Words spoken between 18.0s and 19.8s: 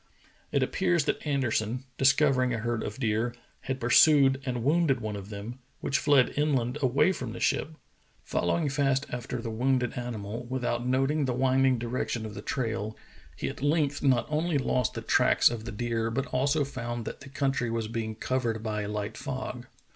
covered by a Hght fog.